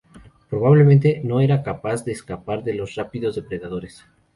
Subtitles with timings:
[0.49, 4.03] Probablemente no era capaz de escapar de los rápidos depredadores.